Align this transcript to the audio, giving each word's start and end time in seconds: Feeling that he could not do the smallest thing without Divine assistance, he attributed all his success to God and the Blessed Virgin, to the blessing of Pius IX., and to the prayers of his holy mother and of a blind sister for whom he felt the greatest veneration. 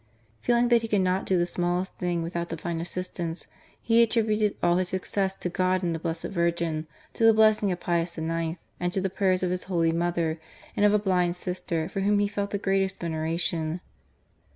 Feeling 0.41 0.69
that 0.69 0.81
he 0.81 0.87
could 0.87 1.01
not 1.01 1.27
do 1.27 1.37
the 1.37 1.45
smallest 1.45 1.93
thing 1.99 2.23
without 2.23 2.47
Divine 2.49 2.81
assistance, 2.81 3.45
he 3.79 4.01
attributed 4.01 4.55
all 4.63 4.77
his 4.77 4.89
success 4.89 5.35
to 5.35 5.47
God 5.47 5.83
and 5.83 5.93
the 5.93 5.99
Blessed 5.99 6.23
Virgin, 6.23 6.87
to 7.13 7.23
the 7.23 7.35
blessing 7.35 7.71
of 7.71 7.79
Pius 7.79 8.17
IX., 8.17 8.57
and 8.79 8.91
to 8.93 8.99
the 8.99 9.11
prayers 9.11 9.43
of 9.43 9.51
his 9.51 9.65
holy 9.65 9.91
mother 9.91 10.39
and 10.75 10.87
of 10.87 10.93
a 10.95 10.97
blind 10.97 11.35
sister 11.35 11.87
for 11.87 11.99
whom 12.01 12.17
he 12.17 12.27
felt 12.27 12.49
the 12.49 12.57
greatest 12.57 12.99
veneration. 12.99 13.79